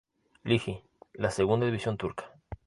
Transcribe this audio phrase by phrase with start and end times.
[0.45, 0.81] Ligi,
[1.13, 2.33] la segunda división turca.